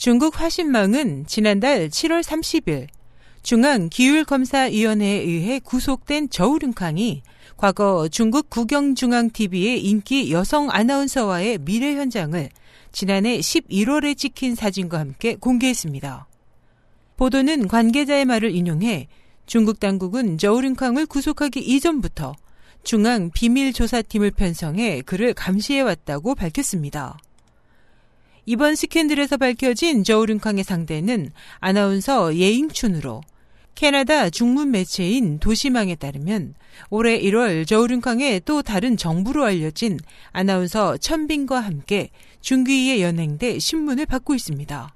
중국 0.00 0.40
화신망은 0.40 1.26
지난달 1.26 1.90
7월 1.90 2.22
30일 2.22 2.86
중앙기율검사위원회에 3.42 5.20
의해 5.20 5.58
구속된 5.58 6.30
저우륜캉이 6.30 7.20
과거 7.58 8.08
중국 8.08 8.48
국영중앙TV의 8.48 9.84
인기 9.84 10.32
여성 10.32 10.70
아나운서와의 10.70 11.58
미래 11.58 11.96
현장을 11.96 12.48
지난해 12.92 13.40
11월에 13.40 14.16
찍힌 14.16 14.54
사진과 14.54 14.98
함께 14.98 15.34
공개했습니다. 15.34 16.26
보도는 17.18 17.68
관계자의 17.68 18.24
말을 18.24 18.54
인용해 18.54 19.06
중국 19.44 19.80
당국은 19.80 20.38
저우륜캉을 20.38 21.04
구속하기 21.04 21.60
이전부터 21.60 22.36
중앙 22.84 23.30
비밀조사팀을 23.30 24.30
편성해 24.30 25.02
그를 25.02 25.34
감시해왔다고 25.34 26.36
밝혔습니다. 26.36 27.18
이번 28.46 28.74
스캔들에서 28.74 29.36
밝혀진 29.36 30.04
저우륜캉의 30.04 30.64
상대는 30.64 31.30
아나운서 31.58 32.34
예잉춘으로 32.36 33.20
캐나다 33.74 34.28
중문 34.28 34.72
매체인 34.72 35.38
도시망에 35.38 35.94
따르면 35.94 36.54
올해 36.90 37.18
1월 37.20 37.66
저우륜캉의 37.66 38.42
또 38.44 38.62
다른 38.62 38.96
정부로 38.96 39.44
알려진 39.44 39.98
아나운서 40.32 40.96
천빈과 40.96 41.60
함께 41.60 42.10
중귀에 42.40 43.00
연행돼 43.00 43.58
신문을 43.58 44.06
받고 44.06 44.34
있습니다. 44.34 44.94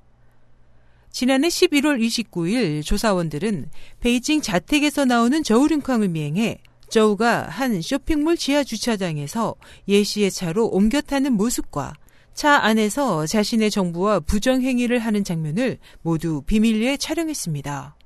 지난해 1.11 1.49
11월 1.49 2.01
29일 2.01 2.85
조사원들은 2.85 3.71
베이징 4.01 4.43
자택에서 4.43 5.05
나오는 5.05 5.43
저우륜캉을 5.43 6.09
미행해 6.09 6.59
저우가 6.91 7.47
한 7.49 7.81
쇼핑몰 7.81 8.37
지하 8.37 8.65
주차장에서 8.65 9.55
예시의 9.89 10.31
차로 10.31 10.67
옮겨 10.67 11.01
타는 11.01 11.33
모습과 11.33 11.95
차 12.35 12.57
안에서 12.65 13.27
자신의 13.27 13.71
정부와 13.71 14.21
부정행위를 14.21 14.99
하는 14.99 15.23
장면을 15.23 15.79
모두 16.03 16.43
비밀리에 16.43 16.97
촬영했습니다. 16.97 17.97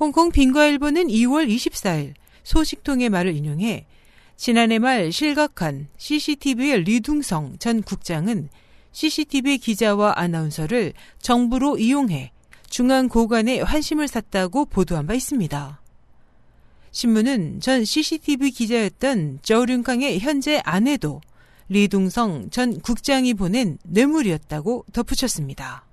홍콩 0.00 0.32
빈과일보는 0.32 1.08
2월 1.08 1.48
24일 1.48 2.14
소식통의 2.42 3.10
말을 3.10 3.36
인용해 3.36 3.86
지난해 4.36 4.78
말 4.78 5.12
실각한 5.12 5.88
CCTV의 5.98 6.84
리둥성 6.84 7.56
전 7.58 7.82
국장은 7.82 8.48
CCTV 8.92 9.58
기자와 9.58 10.14
아나운서를 10.16 10.94
정부로 11.20 11.76
이용해 11.76 12.32
중앙 12.70 13.08
고관에 13.08 13.60
환심을 13.60 14.08
샀다고 14.08 14.64
보도한 14.66 15.06
바 15.06 15.14
있습니다. 15.14 15.82
신문은 16.90 17.60
전 17.60 17.84
CCTV 17.84 18.50
기자였던 18.52 19.40
저우륜캉의 19.42 20.20
현재 20.20 20.62
아내도 20.64 21.20
리둥성 21.68 22.50
전 22.50 22.80
국장이 22.80 23.34
보낸 23.34 23.78
뇌물이었다고 23.84 24.86
덧붙였습니다. 24.92 25.84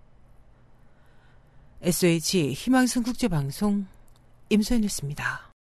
SH 1.81 2.53
희망성 2.53 3.03
국제방송 3.03 3.85
임소연이었습니다. 4.49 5.54